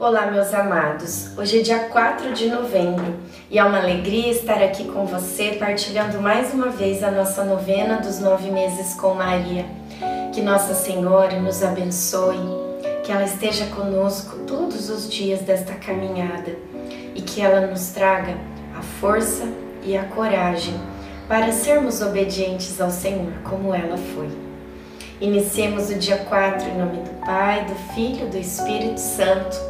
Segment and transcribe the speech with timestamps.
[0.00, 1.28] Olá, meus amados.
[1.36, 3.16] Hoje é dia 4 de novembro
[3.50, 7.98] e é uma alegria estar aqui com você, partilhando mais uma vez a nossa novena
[7.98, 9.66] dos nove meses com Maria.
[10.32, 12.38] Que Nossa Senhora nos abençoe,
[13.04, 16.56] que ela esteja conosco todos os dias desta caminhada
[17.14, 18.38] e que ela nos traga
[18.74, 19.46] a força
[19.82, 20.80] e a coragem
[21.28, 24.30] para sermos obedientes ao Senhor, como ela foi.
[25.20, 29.69] Iniciemos o dia 4 em nome do Pai, do Filho e do Espírito Santo.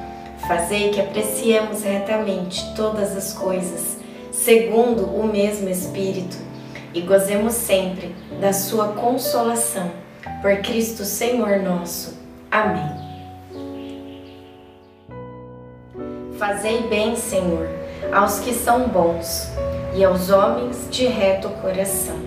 [0.47, 3.97] Fazei que apreciemos retamente todas as coisas,
[4.31, 6.37] segundo o mesmo Espírito,
[6.93, 9.91] e gozemos sempre da Sua consolação.
[10.41, 12.17] Por Cristo Senhor nosso.
[12.49, 12.89] Amém.
[16.37, 17.69] Fazei bem, Senhor,
[18.11, 19.47] aos que são bons
[19.93, 22.19] e aos homens de reto coração.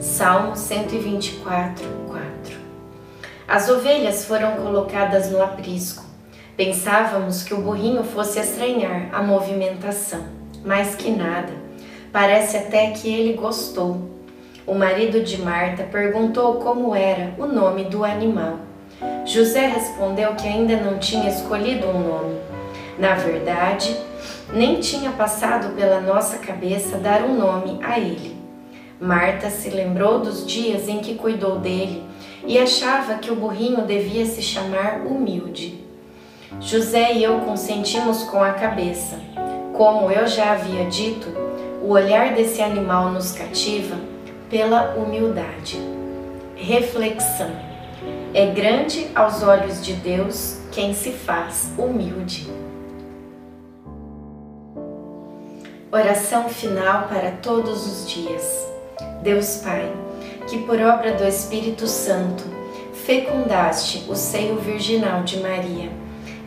[0.00, 2.56] Salmo 124, 4.
[3.46, 6.09] As ovelhas foram colocadas no aprisco.
[6.60, 10.22] Pensávamos que o burrinho fosse estranhar a movimentação,
[10.62, 11.54] mas que nada.
[12.12, 14.10] Parece até que ele gostou.
[14.66, 18.58] O marido de Marta perguntou como era o nome do animal.
[19.24, 22.38] José respondeu que ainda não tinha escolhido um nome.
[22.98, 23.96] Na verdade,
[24.52, 28.36] nem tinha passado pela nossa cabeça dar um nome a ele.
[29.00, 32.02] Marta se lembrou dos dias em que cuidou dele
[32.46, 35.79] e achava que o burrinho devia se chamar Humilde.
[36.58, 39.20] José e eu consentimos com a cabeça.
[39.72, 41.28] Como eu já havia dito,
[41.80, 43.96] o olhar desse animal nos cativa
[44.48, 45.80] pela humildade.
[46.56, 47.50] Reflexão:
[48.34, 52.50] é grande aos olhos de Deus quem se faz humilde.
[55.92, 58.66] Oração final para todos os dias.
[59.22, 59.90] Deus Pai,
[60.48, 62.42] que por obra do Espírito Santo
[62.92, 66.09] fecundaste o seio virginal de Maria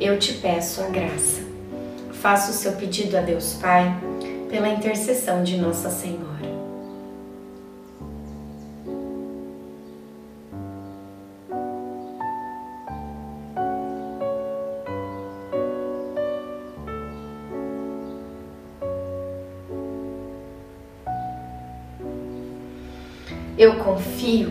[0.00, 1.42] eu te peço a graça.
[2.12, 3.94] Faça o seu pedido a Deus Pai
[4.48, 6.30] pela intercessão de Nossa Senhora.
[23.58, 24.50] Eu confio,